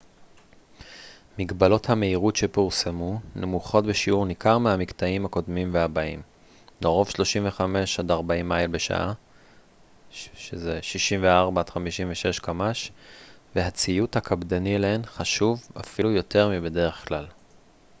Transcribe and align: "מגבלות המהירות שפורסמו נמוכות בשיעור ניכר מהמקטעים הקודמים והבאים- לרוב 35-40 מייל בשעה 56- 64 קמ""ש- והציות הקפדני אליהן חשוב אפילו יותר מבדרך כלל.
"מגבלות 1.39 1.89
המהירות 1.89 2.35
שפורסמו 2.35 3.19
נמוכות 3.35 3.85
בשיעור 3.85 4.25
ניכר 4.25 4.57
מהמקטעים 4.57 5.25
הקודמים 5.25 5.69
והבאים- 5.73 6.21
לרוב 6.81 7.09
35-40 7.99 8.01
מייל 8.43 8.67
בשעה 8.67 9.13
56- 10.11 10.91
64 10.93 11.63
קמ""ש- 12.41 12.91
והציות 13.55 14.15
הקפדני 14.15 14.75
אליהן 14.75 15.01
חשוב 15.05 15.63
אפילו 15.79 16.11
יותר 16.11 16.49
מבדרך 16.53 17.07
כלל. 17.07 17.25